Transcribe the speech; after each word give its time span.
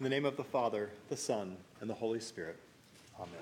In 0.00 0.04
the 0.04 0.08
name 0.08 0.24
of 0.24 0.38
the 0.38 0.44
Father, 0.44 0.88
the 1.10 1.16
Son, 1.16 1.58
and 1.82 1.90
the 1.90 1.92
Holy 1.92 2.20
Spirit. 2.20 2.56
Amen. 3.18 3.34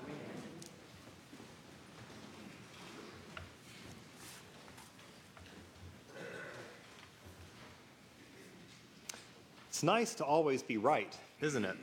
It's 9.69 9.83
nice 9.83 10.13
to 10.15 10.25
always 10.25 10.61
be 10.61 10.75
right, 10.75 11.17
isn't 11.39 11.63
it? 11.63 11.77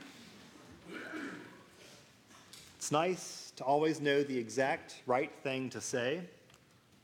It's 2.77 2.93
nice 2.93 3.55
to 3.57 3.65
always 3.65 4.03
know 4.03 4.23
the 4.23 4.37
exact 4.37 4.97
right 5.07 5.33
thing 5.43 5.71
to 5.71 5.81
say, 5.81 6.21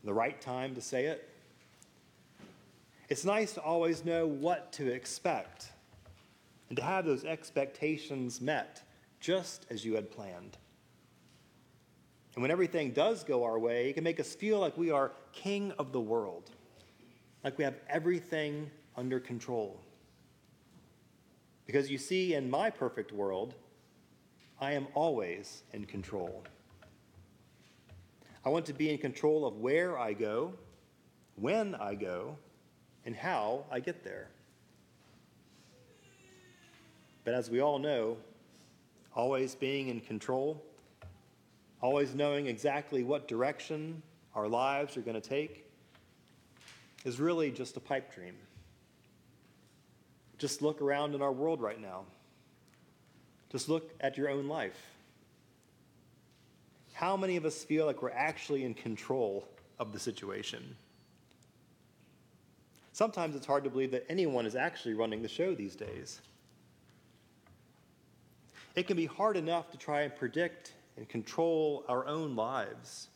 the 0.04 0.12
right 0.12 0.38
time 0.42 0.74
to 0.74 0.82
say 0.82 1.06
it. 1.06 1.26
It's 3.08 3.24
nice 3.24 3.54
to 3.54 3.62
always 3.62 4.04
know 4.04 4.26
what 4.26 4.74
to 4.74 4.92
expect 4.92 5.71
and 6.72 6.76
to 6.78 6.82
have 6.82 7.04
those 7.04 7.26
expectations 7.26 8.40
met 8.40 8.82
just 9.20 9.66
as 9.68 9.84
you 9.84 9.94
had 9.94 10.10
planned. 10.10 10.56
And 12.34 12.40
when 12.40 12.50
everything 12.50 12.92
does 12.92 13.24
go 13.24 13.44
our 13.44 13.58
way, 13.58 13.90
it 13.90 13.92
can 13.92 14.02
make 14.02 14.18
us 14.18 14.34
feel 14.34 14.58
like 14.58 14.78
we 14.78 14.90
are 14.90 15.12
king 15.34 15.72
of 15.72 15.92
the 15.92 16.00
world, 16.00 16.48
like 17.44 17.58
we 17.58 17.64
have 17.64 17.74
everything 17.90 18.70
under 18.96 19.20
control. 19.20 19.82
Because 21.66 21.90
you 21.90 21.98
see, 21.98 22.32
in 22.32 22.48
my 22.48 22.70
perfect 22.70 23.12
world, 23.12 23.54
I 24.58 24.72
am 24.72 24.86
always 24.94 25.64
in 25.74 25.84
control. 25.84 26.42
I 28.46 28.48
want 28.48 28.64
to 28.64 28.72
be 28.72 28.88
in 28.88 28.96
control 28.96 29.44
of 29.44 29.58
where 29.58 29.98
I 29.98 30.14
go, 30.14 30.54
when 31.36 31.74
I 31.74 31.96
go, 31.96 32.38
and 33.04 33.14
how 33.14 33.66
I 33.70 33.78
get 33.80 34.04
there. 34.04 34.30
But 37.24 37.34
as 37.34 37.50
we 37.50 37.60
all 37.60 37.78
know, 37.78 38.16
always 39.14 39.54
being 39.54 39.88
in 39.88 40.00
control, 40.00 40.62
always 41.80 42.14
knowing 42.14 42.46
exactly 42.46 43.02
what 43.02 43.28
direction 43.28 44.02
our 44.34 44.48
lives 44.48 44.96
are 44.96 45.02
going 45.02 45.20
to 45.20 45.28
take, 45.28 45.66
is 47.04 47.20
really 47.20 47.50
just 47.50 47.76
a 47.76 47.80
pipe 47.80 48.14
dream. 48.14 48.34
Just 50.38 50.62
look 50.62 50.80
around 50.80 51.14
in 51.14 51.22
our 51.22 51.32
world 51.32 51.60
right 51.60 51.80
now. 51.80 52.04
Just 53.50 53.68
look 53.68 53.92
at 54.00 54.16
your 54.16 54.28
own 54.28 54.48
life. 54.48 54.80
How 56.94 57.16
many 57.16 57.36
of 57.36 57.44
us 57.44 57.62
feel 57.64 57.86
like 57.86 58.02
we're 58.02 58.10
actually 58.10 58.64
in 58.64 58.74
control 58.74 59.46
of 59.78 59.92
the 59.92 59.98
situation? 59.98 60.76
Sometimes 62.92 63.34
it's 63.34 63.46
hard 63.46 63.64
to 63.64 63.70
believe 63.70 63.90
that 63.90 64.04
anyone 64.08 64.46
is 64.46 64.54
actually 64.54 64.94
running 64.94 65.22
the 65.22 65.28
show 65.28 65.54
these 65.54 65.74
days. 65.74 66.20
It 68.74 68.86
can 68.86 68.96
be 68.96 69.06
hard 69.06 69.36
enough 69.36 69.70
to 69.70 69.78
try 69.78 70.02
and 70.02 70.14
predict 70.14 70.72
and 70.96 71.08
control 71.08 71.84
our 71.88 72.06
own 72.06 72.36
lives. 72.36 73.08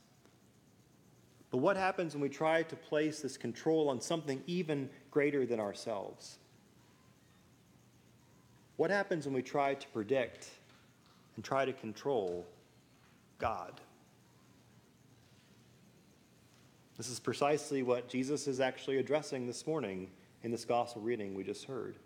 But 1.50 1.58
what 1.58 1.76
happens 1.76 2.14
when 2.14 2.22
we 2.22 2.28
try 2.28 2.62
to 2.64 2.76
place 2.76 3.20
this 3.20 3.36
control 3.36 3.88
on 3.88 4.00
something 4.00 4.42
even 4.46 4.90
greater 5.10 5.46
than 5.46 5.60
ourselves? 5.60 6.38
What 8.76 8.90
happens 8.90 9.24
when 9.24 9.34
we 9.34 9.42
try 9.42 9.74
to 9.74 9.88
predict 9.88 10.48
and 11.36 11.44
try 11.44 11.64
to 11.64 11.72
control 11.72 12.44
God? 13.38 13.80
This 16.96 17.08
is 17.08 17.20
precisely 17.20 17.82
what 17.82 18.08
Jesus 18.08 18.46
is 18.46 18.60
actually 18.60 18.98
addressing 18.98 19.46
this 19.46 19.66
morning 19.66 20.10
in 20.42 20.50
this 20.50 20.64
gospel 20.64 21.02
reading 21.02 21.34
we 21.34 21.44
just 21.44 21.64
heard. 21.64 21.96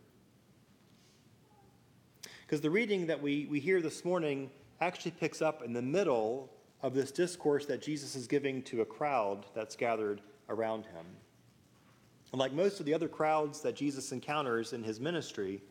Because 2.50 2.62
the 2.62 2.68
reading 2.68 3.06
that 3.06 3.22
we, 3.22 3.46
we 3.48 3.60
hear 3.60 3.80
this 3.80 4.04
morning 4.04 4.50
actually 4.80 5.12
picks 5.12 5.40
up 5.40 5.62
in 5.62 5.72
the 5.72 5.80
middle 5.80 6.50
of 6.82 6.94
this 6.94 7.12
discourse 7.12 7.64
that 7.66 7.80
Jesus 7.80 8.16
is 8.16 8.27
giving 8.27 8.61
to 8.62 8.80
a 8.80 8.84
crowd 8.84 9.46
that's 9.55 9.77
gathered 9.77 10.20
around 10.48 10.83
him. 10.86 11.06
And 12.33 12.40
like 12.40 12.52
most 12.52 12.80
of 12.80 12.86
the 12.86 12.92
other 12.92 13.06
crowds 13.06 13.60
that 13.60 13.77
Jesus 13.77 14.10
encounters 14.10 14.72
in 14.72 14.83
his 14.83 14.98
ministry, 14.98 15.62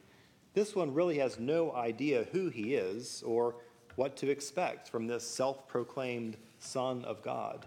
this 0.53 0.73
one 0.73 0.93
really 0.93 1.17
has 1.17 1.37
no 1.37 1.73
idea 1.73 2.27
who 2.31 2.47
he 2.47 2.75
is 2.75 3.23
or 3.23 3.57
what 3.97 4.15
to 4.15 4.29
expect 4.29 4.87
from 4.87 5.05
this 5.05 5.27
self 5.27 5.67
proclaimed 5.67 6.37
Son 6.59 7.03
of 7.03 7.21
God. 7.21 7.65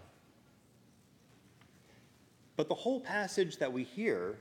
But 2.55 2.67
the 2.67 2.73
whole 2.73 2.99
passage 2.99 3.57
that 3.57 3.71
we 3.71 3.83
hear 3.83 4.39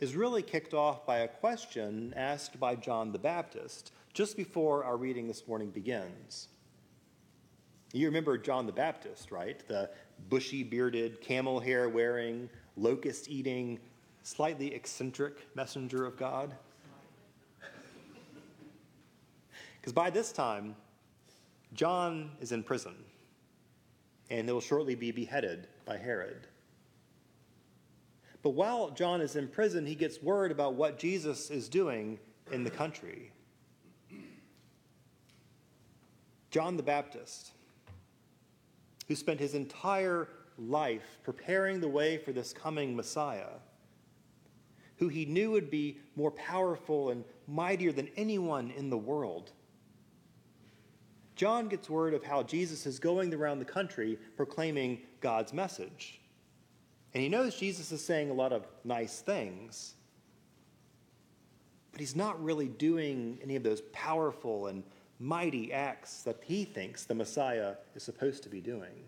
is 0.00 0.16
really 0.16 0.42
kicked 0.42 0.72
off 0.72 1.04
by 1.06 1.18
a 1.18 1.28
question 1.28 2.14
asked 2.16 2.58
by 2.58 2.74
John 2.74 3.12
the 3.12 3.18
Baptist 3.18 3.92
just 4.14 4.36
before 4.36 4.82
our 4.82 4.96
reading 4.96 5.28
this 5.28 5.46
morning 5.46 5.70
begins. 5.70 6.48
You 7.92 8.06
remember 8.06 8.38
John 8.38 8.64
the 8.66 8.72
Baptist, 8.72 9.30
right? 9.30 9.62
The 9.68 9.90
bushy 10.30 10.62
bearded, 10.62 11.20
camel 11.20 11.60
hair 11.60 11.88
wearing, 11.88 12.48
locust 12.76 13.28
eating, 13.28 13.78
slightly 14.22 14.74
eccentric 14.74 15.54
messenger 15.54 16.06
of 16.06 16.16
God? 16.16 16.54
Because 19.80 19.94
by 19.94 20.10
this 20.10 20.30
time, 20.30 20.76
John 21.72 22.32
is 22.38 22.52
in 22.52 22.62
prison, 22.62 22.94
and 24.28 24.46
he'll 24.46 24.60
shortly 24.60 24.94
be 24.94 25.10
beheaded 25.10 25.68
by 25.86 25.96
Herod. 25.96 26.46
But 28.42 28.50
while 28.50 28.90
John 28.90 29.20
is 29.20 29.36
in 29.36 29.48
prison, 29.48 29.84
he 29.86 29.94
gets 29.94 30.22
word 30.22 30.50
about 30.50 30.74
what 30.74 30.98
Jesus 30.98 31.50
is 31.50 31.68
doing 31.68 32.18
in 32.50 32.64
the 32.64 32.70
country. 32.70 33.32
John 36.50 36.76
the 36.76 36.82
Baptist, 36.82 37.52
who 39.06 39.14
spent 39.14 39.38
his 39.38 39.54
entire 39.54 40.28
life 40.58 41.18
preparing 41.22 41.80
the 41.80 41.88
way 41.88 42.18
for 42.18 42.32
this 42.32 42.52
coming 42.52 42.96
Messiah, 42.96 43.58
who 44.96 45.08
he 45.08 45.24
knew 45.24 45.50
would 45.52 45.70
be 45.70 45.98
more 46.16 46.30
powerful 46.32 47.10
and 47.10 47.24
mightier 47.46 47.92
than 47.92 48.08
anyone 48.16 48.70
in 48.76 48.90
the 48.90 48.98
world. 48.98 49.52
John 51.36 51.68
gets 51.68 51.88
word 51.88 52.12
of 52.12 52.22
how 52.22 52.42
Jesus 52.42 52.84
is 52.84 52.98
going 52.98 53.32
around 53.32 53.60
the 53.60 53.64
country 53.64 54.18
proclaiming 54.36 55.00
God's 55.20 55.54
message. 55.54 56.19
And 57.14 57.22
he 57.22 57.28
knows 57.28 57.56
Jesus 57.56 57.90
is 57.92 58.04
saying 58.04 58.30
a 58.30 58.34
lot 58.34 58.52
of 58.52 58.66
nice 58.84 59.20
things, 59.20 59.94
but 61.90 62.00
he's 62.00 62.14
not 62.14 62.42
really 62.42 62.68
doing 62.68 63.38
any 63.42 63.56
of 63.56 63.62
those 63.62 63.82
powerful 63.92 64.68
and 64.68 64.84
mighty 65.18 65.72
acts 65.72 66.22
that 66.22 66.38
he 66.44 66.64
thinks 66.64 67.04
the 67.04 67.14
Messiah 67.14 67.74
is 67.94 68.02
supposed 68.02 68.42
to 68.44 68.48
be 68.48 68.60
doing. 68.60 69.04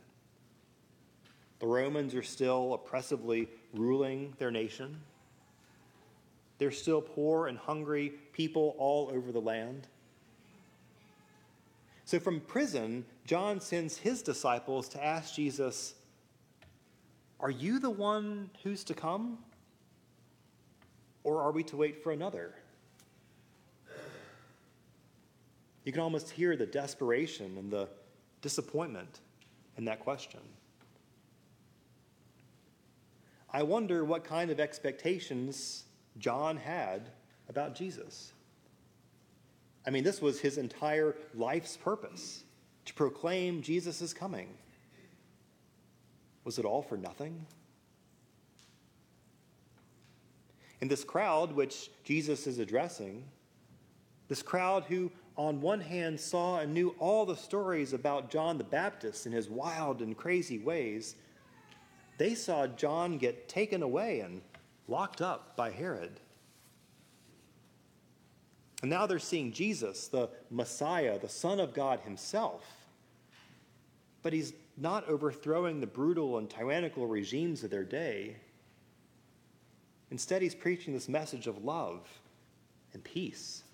The 1.60 1.66
Romans 1.66 2.14
are 2.14 2.24
still 2.24 2.74
oppressively 2.74 3.48
ruling 3.72 4.34
their 4.38 4.50
nation. 4.50 5.00
They're 6.58 6.72
still 6.72 7.00
poor 7.00 7.46
and 7.46 7.56
hungry 7.56 8.14
people 8.32 8.74
all 8.78 9.10
over 9.14 9.30
the 9.30 9.40
land. 9.40 9.86
So, 12.04 12.18
from 12.18 12.40
prison, 12.40 13.06
John 13.24 13.60
sends 13.60 13.96
his 13.96 14.22
disciples 14.22 14.88
to 14.90 15.02
ask 15.02 15.34
Jesus, 15.34 15.94
are 17.42 17.50
you 17.50 17.80
the 17.80 17.90
one 17.90 18.50
who's 18.62 18.84
to 18.84 18.94
come? 18.94 19.38
Or 21.24 21.42
are 21.42 21.52
we 21.52 21.64
to 21.64 21.76
wait 21.76 22.02
for 22.02 22.12
another? 22.12 22.54
You 25.84 25.92
can 25.92 26.00
almost 26.00 26.30
hear 26.30 26.56
the 26.56 26.66
desperation 26.66 27.58
and 27.58 27.70
the 27.70 27.88
disappointment 28.40 29.20
in 29.76 29.84
that 29.86 30.00
question. 30.00 30.40
I 33.52 33.64
wonder 33.64 34.04
what 34.04 34.24
kind 34.24 34.50
of 34.50 34.60
expectations 34.60 35.84
John 36.18 36.56
had 36.56 37.10
about 37.48 37.74
Jesus. 37.74 38.32
I 39.84 39.90
mean, 39.90 40.04
this 40.04 40.22
was 40.22 40.40
his 40.40 40.58
entire 40.58 41.16
life's 41.34 41.76
purpose 41.76 42.44
to 42.84 42.94
proclaim 42.94 43.62
Jesus 43.62 44.00
coming. 44.14 44.48
Was 46.44 46.58
it 46.58 46.64
all 46.64 46.82
for 46.82 46.96
nothing? 46.96 47.46
In 50.80 50.88
this 50.88 51.04
crowd 51.04 51.52
which 51.52 51.90
Jesus 52.04 52.46
is 52.46 52.58
addressing, 52.58 53.24
this 54.28 54.42
crowd 54.42 54.84
who, 54.84 55.12
on 55.36 55.60
one 55.60 55.80
hand, 55.80 56.18
saw 56.18 56.58
and 56.58 56.74
knew 56.74 56.94
all 56.98 57.24
the 57.24 57.36
stories 57.36 57.92
about 57.92 58.30
John 58.30 58.58
the 58.58 58.64
Baptist 58.64 59.26
and 59.26 59.34
his 59.34 59.48
wild 59.48 60.02
and 60.02 60.16
crazy 60.16 60.58
ways, 60.58 61.14
they 62.18 62.34
saw 62.34 62.66
John 62.66 63.18
get 63.18 63.48
taken 63.48 63.82
away 63.82 64.20
and 64.20 64.42
locked 64.88 65.20
up 65.20 65.56
by 65.56 65.70
Herod. 65.70 66.18
And 68.82 68.90
now 68.90 69.06
they're 69.06 69.20
seeing 69.20 69.52
Jesus, 69.52 70.08
the 70.08 70.28
Messiah, 70.50 71.18
the 71.18 71.28
Son 71.28 71.60
of 71.60 71.72
God 71.72 72.00
Himself. 72.00 72.64
But 74.22 74.32
He's 74.32 74.52
not 74.76 75.08
overthrowing 75.08 75.80
the 75.80 75.86
brutal 75.86 76.38
and 76.38 76.48
tyrannical 76.48 77.06
regimes 77.06 77.62
of 77.62 77.70
their 77.70 77.84
day. 77.84 78.36
Instead, 80.10 80.42
he's 80.42 80.54
preaching 80.54 80.92
this 80.92 81.08
message 81.08 81.46
of 81.46 81.64
love 81.64 82.06
and 82.92 83.02
peace. 83.04 83.64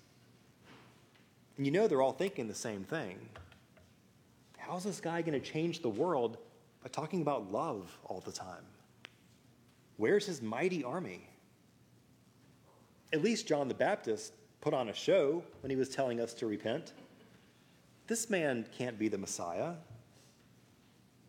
And 1.57 1.65
you 1.65 1.71
know 1.71 1.87
they're 1.87 2.01
all 2.01 2.13
thinking 2.13 2.47
the 2.47 2.55
same 2.55 2.83
thing. 2.83 3.17
How's 4.57 4.83
this 4.83 5.01
guy 5.01 5.21
going 5.21 5.39
to 5.39 5.45
change 5.45 5.81
the 5.81 5.89
world 5.89 6.37
by 6.81 6.89
talking 6.89 7.21
about 7.21 7.51
love 7.51 7.97
all 8.05 8.21
the 8.21 8.31
time? 8.31 8.63
Where's 9.97 10.25
his 10.25 10.41
mighty 10.41 10.83
army? 10.83 11.27
At 13.11 13.23
least 13.23 13.47
John 13.47 13.67
the 13.67 13.73
Baptist 13.73 14.33
put 14.61 14.73
on 14.73 14.89
a 14.89 14.93
show 14.93 15.43
when 15.61 15.69
he 15.69 15.75
was 15.75 15.89
telling 15.89 16.21
us 16.21 16.33
to 16.35 16.45
repent. 16.45 16.93
This 18.07 18.29
man 18.29 18.65
can't 18.77 18.97
be 18.97 19.07
the 19.07 19.17
Messiah 19.17 19.73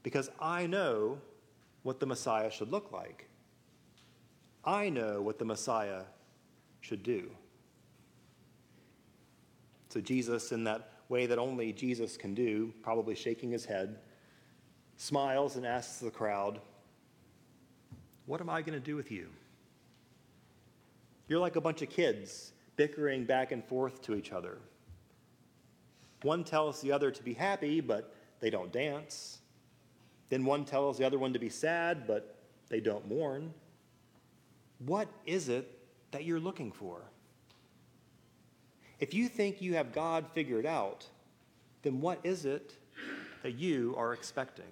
because 0.03 0.31
I 0.41 0.67
know 0.67 1.19
what 1.83 2.01
the 2.01 2.07
Messiah 2.07 2.51
should 2.51 2.71
look 2.71 2.93
like. 2.93 3.29
I 4.65 4.91
know 4.91 5.23
what 5.23 5.39
the 5.39 5.45
Messiah 5.45 6.03
should 6.81 7.03
do. 7.03 7.31
So, 9.89 10.01
Jesus, 10.01 10.53
in 10.53 10.65
that 10.65 10.91
way 11.09 11.27
that 11.27 11.39
only 11.39 11.73
Jesus 11.73 12.17
can 12.17 12.35
do, 12.35 12.73
probably 12.83 13.15
shaking 13.15 13.51
his 13.51 13.65
head, 13.65 13.99
smiles 14.97 15.57
and 15.57 15.67
asks 15.67 15.99
the 15.99 16.11
crowd, 16.11 16.61
What 18.27 18.41
am 18.41 18.49
I 18.49 18.63
going 18.63 18.79
to 18.79 18.85
do 18.85 18.95
with 18.97 19.11
you? 19.11 19.29
You're 21.27 21.41
like 21.41 21.57
a 21.57 21.61
bunch 21.61 21.83
of 21.83 21.91
kids 21.91 22.53
bickering 22.77 23.25
back 23.25 23.53
and 23.53 23.65
forth 23.65 24.03
to 24.03 24.15
each 24.15 24.33
other. 24.33 24.59
One 26.23 26.45
tells 26.45 26.81
the 26.81 26.93
other 26.93 27.11
to 27.11 27.23
be 27.23 27.35
happy, 27.35 27.81
but 27.81 28.15
they 28.41 28.51
don't 28.51 28.73
dance. 28.73 29.40
Then 30.31 30.45
one 30.45 30.65
tells 30.65 30.97
the 30.97 31.05
other 31.05 31.19
one 31.19 31.33
to 31.33 31.39
be 31.39 31.51
sad, 31.51 32.07
but 32.07 32.37
they 32.69 32.81
don't 32.81 33.07
mourn. 33.09 33.53
What 34.79 35.09
is 35.27 35.49
it 35.49 35.79
that 36.13 36.25
you're 36.25 36.41
looking 36.41 36.73
for? 36.73 37.03
If 39.01 39.13
you 39.13 39.29
think 39.29 39.61
you 39.61 39.75
have 39.75 39.93
God 39.93 40.27
figured 40.33 40.67
out, 40.67 41.07
then 41.83 42.01
what 42.01 42.21
is 42.23 42.45
it 42.45 42.75
that 43.43 43.53
you 43.53 43.95
are 43.97 44.13
expecting? 44.13 44.65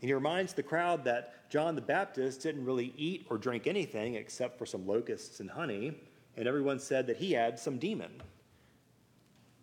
And 0.00 0.08
he 0.08 0.14
reminds 0.14 0.52
the 0.52 0.62
crowd 0.62 1.04
that 1.04 1.50
John 1.50 1.74
the 1.74 1.80
Baptist 1.80 2.42
didn't 2.42 2.64
really 2.64 2.92
eat 2.96 3.26
or 3.30 3.38
drink 3.38 3.66
anything 3.66 4.14
except 4.14 4.58
for 4.58 4.66
some 4.66 4.86
locusts 4.86 5.40
and 5.40 5.50
honey, 5.50 5.98
and 6.36 6.46
everyone 6.46 6.78
said 6.78 7.06
that 7.06 7.16
he 7.16 7.32
had 7.32 7.58
some 7.58 7.78
demon. 7.78 8.22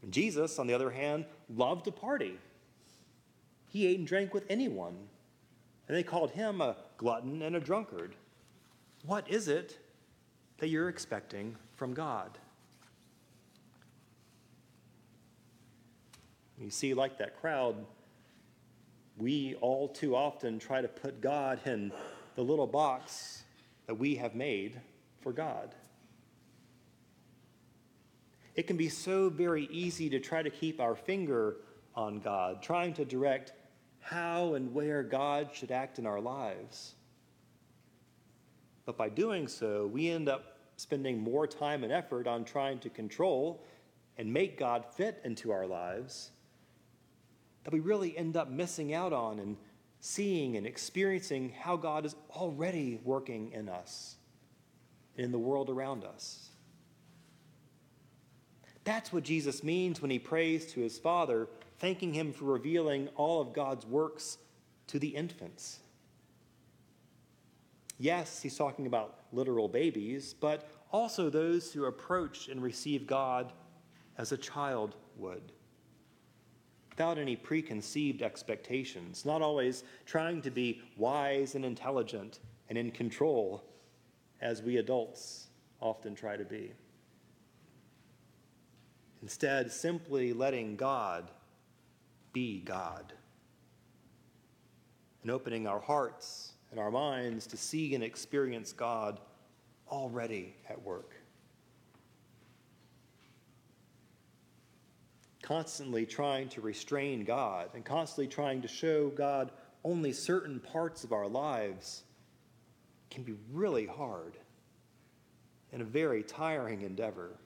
And 0.01 0.11
Jesus, 0.11 0.57
on 0.59 0.67
the 0.67 0.73
other 0.73 0.89
hand, 0.89 1.25
loved 1.49 1.85
to 1.85 1.91
party. 1.91 2.37
He 3.73 3.87
ate 3.87 3.97
and 3.97 4.07
drank 4.07 4.35
with 4.35 4.45
anyone, 4.51 4.95
and 5.87 5.97
they 5.97 6.03
called 6.03 6.29
him 6.29 6.61
a 6.61 6.75
glutton 6.97 7.41
and 7.41 7.55
a 7.55 7.59
drunkard. 7.59 8.15
What 9.03 9.27
is 9.27 9.47
it 9.47 9.79
that 10.59 10.67
you're 10.67 10.89
expecting 10.89 11.55
from 11.75 11.95
God? 11.95 12.37
You 16.59 16.69
see, 16.69 16.93
like 16.93 17.17
that 17.17 17.41
crowd, 17.41 17.75
we 19.17 19.55
all 19.55 19.87
too 19.87 20.15
often 20.15 20.59
try 20.59 20.79
to 20.79 20.87
put 20.87 21.19
God 21.19 21.59
in 21.65 21.91
the 22.35 22.43
little 22.43 22.67
box 22.67 23.43
that 23.87 23.95
we 23.95 24.13
have 24.17 24.35
made 24.35 24.79
for 25.21 25.33
God. 25.33 25.73
It 28.53 28.67
can 28.67 28.77
be 28.77 28.87
so 28.87 29.29
very 29.29 29.65
easy 29.71 30.11
to 30.11 30.19
try 30.19 30.43
to 30.43 30.51
keep 30.51 30.79
our 30.79 30.95
finger 30.95 31.55
on 31.95 32.19
God, 32.19 32.61
trying 32.61 32.93
to 32.93 33.03
direct 33.03 33.53
how 34.03 34.53
and 34.55 34.73
where 34.73 35.01
God 35.01 35.49
should 35.53 35.71
act 35.71 35.97
in 35.97 36.05
our 36.05 36.19
lives. 36.19 36.95
But 38.85 38.97
by 38.97 39.09
doing 39.09 39.47
so, 39.47 39.87
we 39.87 40.09
end 40.09 40.27
up 40.27 40.57
spending 40.75 41.19
more 41.19 41.47
time 41.47 41.83
and 41.83 41.91
effort 41.91 42.27
on 42.27 42.43
trying 42.43 42.79
to 42.79 42.89
control 42.89 43.63
and 44.17 44.31
make 44.31 44.59
God 44.59 44.85
fit 44.85 45.21
into 45.23 45.51
our 45.51 45.65
lives 45.65 46.31
that 47.63 47.73
we 47.73 47.79
really 47.79 48.17
end 48.17 48.35
up 48.35 48.49
missing 48.49 48.93
out 48.93 49.13
on 49.13 49.39
and 49.39 49.55
seeing 50.01 50.57
and 50.57 50.67
experiencing 50.67 51.53
how 51.57 51.77
God 51.77 52.05
is 52.05 52.15
already 52.31 52.99
working 53.05 53.51
in 53.53 53.69
us 53.69 54.17
and 55.15 55.25
in 55.25 55.31
the 55.31 55.39
world 55.39 55.69
around 55.69 56.03
us. 56.03 56.49
That's 58.83 59.13
what 59.13 59.23
Jesus 59.23 59.63
means 59.63 60.01
when 60.01 60.11
he 60.11 60.19
prays 60.19 60.73
to 60.73 60.81
his 60.81 60.99
Father, 60.99 61.47
thanking 61.79 62.13
him 62.13 62.33
for 62.33 62.45
revealing 62.45 63.09
all 63.15 63.41
of 63.41 63.53
God's 63.53 63.85
works 63.85 64.37
to 64.87 64.99
the 64.99 65.09
infants. 65.09 65.79
Yes, 67.97 68.41
he's 68.41 68.57
talking 68.57 68.85
about 68.87 69.19
literal 69.31 69.67
babies, 69.67 70.33
but 70.33 70.69
also 70.91 71.29
those 71.29 71.71
who 71.71 71.85
approach 71.85 72.47
and 72.47 72.61
receive 72.61 73.07
God 73.07 73.53
as 74.17 74.31
a 74.31 74.37
child 74.37 74.95
would 75.17 75.51
without 76.93 77.17
any 77.17 77.35
preconceived 77.35 78.21
expectations, 78.21 79.25
not 79.25 79.41
always 79.41 79.83
trying 80.05 80.43
to 80.43 80.51
be 80.51 80.79
wise 80.95 81.55
and 81.55 81.65
intelligent 81.65 82.39
and 82.69 82.77
in 82.77 82.91
control 82.91 83.63
as 84.41 84.61
we 84.61 84.77
adults 84.77 85.47
often 85.81 86.13
try 86.13 86.37
to 86.37 86.45
be. 86.45 86.71
Instead, 89.23 89.71
simply 89.71 90.33
letting 90.33 90.75
God 90.75 91.31
be 92.33 92.59
God 92.59 93.13
and 95.21 95.31
opening 95.31 95.67
our 95.67 95.79
hearts 95.79 96.53
and 96.71 96.79
our 96.79 96.91
minds 96.91 97.47
to 97.47 97.57
see 97.57 97.95
and 97.95 98.03
experience 98.03 98.73
God 98.73 99.19
already 99.89 100.55
at 100.69 100.81
work. 100.81 101.15
constantly 105.43 106.05
trying 106.05 106.49
to 106.49 106.61
restrain 106.61 107.23
God 107.23 107.69
and 107.75 107.85
constantly 107.85 108.27
trying 108.27 108.61
to 108.63 108.67
show 108.67 109.09
God 109.09 109.51
only 109.83 110.13
certain 110.13 110.59
parts 110.59 111.03
of 111.03 111.11
our 111.11 111.27
lives 111.27 112.03
can 113.11 113.23
be 113.23 113.35
really 113.51 113.85
hard 113.85 114.37
and 115.71 115.81
a 115.81 115.85
very 115.85 116.23
tiring 116.23 116.81
endeavor. 116.81 117.37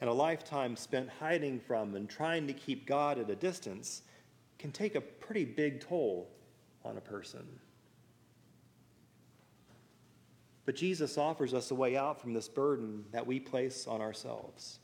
And 0.00 0.10
a 0.10 0.12
lifetime 0.12 0.76
spent 0.76 1.08
hiding 1.08 1.60
from 1.60 1.94
and 1.94 2.08
trying 2.08 2.46
to 2.46 2.52
keep 2.52 2.86
God 2.86 3.18
at 3.18 3.30
a 3.30 3.36
distance 3.36 4.02
can 4.58 4.70
take 4.70 4.94
a 4.94 5.00
pretty 5.00 5.44
big 5.44 5.80
toll 5.80 6.28
on 6.84 6.96
a 6.96 7.00
person. 7.00 7.46
But 10.66 10.76
Jesus 10.76 11.18
offers 11.18 11.54
us 11.54 11.70
a 11.70 11.74
way 11.74 11.96
out 11.96 12.20
from 12.20 12.32
this 12.32 12.48
burden 12.48 13.04
that 13.12 13.26
we 13.26 13.38
place 13.38 13.86
on 13.86 14.00
ourselves 14.00 14.78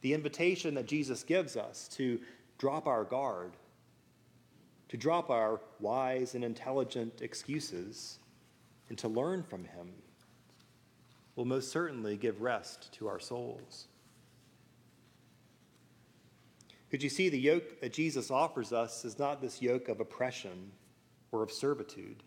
the 0.00 0.14
invitation 0.14 0.74
that 0.74 0.86
Jesus 0.86 1.22
gives 1.22 1.56
us 1.56 1.88
to 1.88 2.20
drop 2.58 2.86
our 2.86 3.04
guard, 3.04 3.52
to 4.88 4.96
drop 4.96 5.30
our 5.30 5.60
wise 5.80 6.34
and 6.34 6.44
intelligent 6.44 7.20
excuses, 7.20 8.18
and 8.88 8.98
to 8.98 9.08
learn 9.08 9.42
from 9.42 9.64
Him 9.64 9.92
will 11.38 11.44
most 11.44 11.70
certainly 11.70 12.16
give 12.16 12.40
rest 12.40 12.90
to 12.90 13.06
our 13.06 13.20
souls. 13.20 13.86
Could 16.90 17.00
you 17.00 17.08
see 17.08 17.28
the 17.28 17.38
yoke 17.38 17.80
that 17.80 17.92
Jesus 17.92 18.28
offers 18.28 18.72
us 18.72 19.04
is 19.04 19.20
not 19.20 19.40
this 19.40 19.62
yoke 19.62 19.88
of 19.88 20.00
oppression 20.00 20.72
or 21.30 21.44
of 21.44 21.52
servitude, 21.52 22.24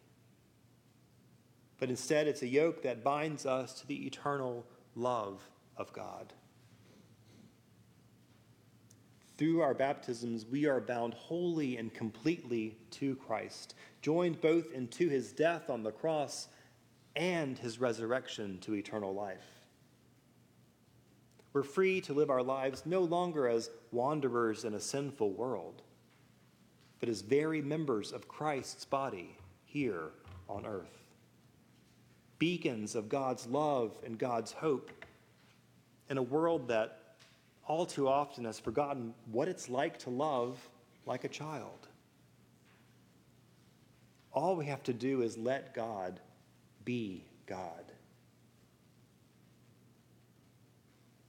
but 1.78 1.90
instead 1.90 2.26
it's 2.26 2.42
a 2.42 2.48
yoke 2.48 2.84
that 2.84 3.04
binds 3.04 3.46
us 3.46 3.82
to 3.82 3.88
the 3.88 4.08
eternal 4.08 4.66
love 4.96 5.42
of 5.76 5.92
God. 5.92 6.32
Through 9.38 9.60
our 9.60 9.74
baptisms, 9.74 10.46
we 10.46 10.68
are 10.68 10.80
bound 10.80 11.16
wholly 11.16 11.76
and 11.76 11.94
completely 11.94 12.78
to 12.92 13.18
Christ, 13.18 13.76
joined 14.02 14.40
both 14.40 14.72
into 14.72 15.10
his 15.10 15.34
death 15.34 15.70
on 15.70 15.84
the 15.84 15.92
cross 15.92 16.48
and 17.16 17.58
his 17.58 17.80
resurrection 17.80 18.58
to 18.62 18.76
eternal 18.76 19.14
life. 19.14 19.46
We're 21.54 21.64
free 21.64 22.00
to 22.02 22.14
live 22.14 22.30
our 22.30 22.44
lives 22.44 22.84
no 22.86 23.02
longer 23.02 23.48
as 23.48 23.70
wanderers 23.92 24.64
in 24.64 24.74
a 24.74 24.80
sinful 24.80 25.32
world, 25.34 25.82
but 27.00 27.10
as 27.10 27.22
very 27.22 27.62
members 27.62 28.14
of 28.14 28.28
Christ's 28.28 28.86
body 28.86 29.36
here 29.66 30.12
on 30.48 30.66
earth. 30.66 30.98
Beacons 32.40 32.96
of 32.96 33.10
God's 33.10 33.46
love 33.48 33.98
and 34.06 34.18
God's 34.18 34.54
hope 34.54 34.92
in 36.10 36.18
a 36.18 36.24
world 36.24 36.70
that 36.70 36.98
all 37.68 37.86
too 37.86 38.08
often 38.08 38.46
has 38.46 38.60
forgotten 38.60 39.14
what 39.32 39.48
it's 39.48 39.70
like 39.70 39.98
to 40.00 40.10
love 40.10 40.58
like 41.06 41.24
a 41.24 41.30
child. 41.30 41.88
All 44.34 44.56
we 44.56 44.66
have 44.66 44.84
to 44.84 44.94
do 44.94 45.22
is 45.22 45.38
let 45.38 45.74
God 45.74 46.20
be 46.86 47.26
God. 47.46 47.92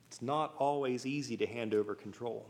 It's 0.08 0.22
not 0.22 0.54
always 0.58 1.06
easy 1.06 1.36
to 1.38 1.46
hand 1.46 1.74
over 1.74 1.94
control. 1.94 2.46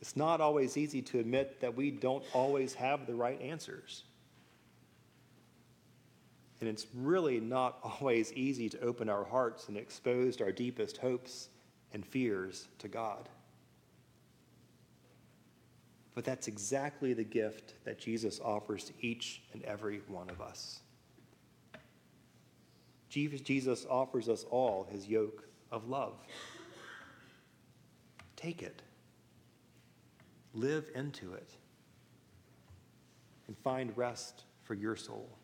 It's 0.00 0.16
not 0.16 0.40
always 0.40 0.76
easy 0.76 1.02
to 1.02 1.18
admit 1.18 1.60
that 1.60 1.76
we 1.76 1.90
don't 1.90 2.24
always 2.32 2.74
have 2.74 3.06
the 3.06 3.14
right 3.14 3.40
answers. 3.40 4.04
And 6.60 6.68
it's 6.68 6.86
really 6.94 7.40
not 7.40 7.78
always 8.00 8.32
easy 8.32 8.68
to 8.68 8.80
open 8.80 9.08
our 9.08 9.24
hearts 9.24 9.68
and 9.68 9.76
expose 9.76 10.40
our 10.40 10.52
deepest 10.52 10.98
hopes 10.98 11.48
and 11.92 12.06
fears 12.06 12.68
to 12.78 12.88
God. 12.88 13.28
But 16.18 16.24
that's 16.24 16.48
exactly 16.48 17.12
the 17.12 17.22
gift 17.22 17.74
that 17.84 17.96
Jesus 17.96 18.40
offers 18.40 18.82
to 18.86 18.92
each 19.00 19.40
and 19.52 19.62
every 19.62 20.00
one 20.08 20.28
of 20.30 20.40
us. 20.40 20.80
Jesus 23.08 23.86
offers 23.88 24.28
us 24.28 24.42
all 24.50 24.88
his 24.90 25.06
yoke 25.06 25.44
of 25.70 25.88
love. 25.88 26.16
Take 28.34 28.64
it, 28.64 28.82
live 30.54 30.90
into 30.96 31.34
it, 31.34 31.50
and 33.46 33.56
find 33.56 33.96
rest 33.96 34.42
for 34.64 34.74
your 34.74 34.96
soul. 34.96 35.37